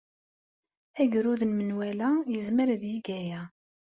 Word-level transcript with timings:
Agrud 1.01 1.41
n 1.45 1.51
menwala 1.57 2.09
yezmer 2.33 2.67
ad 2.75 2.83
yeg 2.91 3.07
aya. 3.19 3.41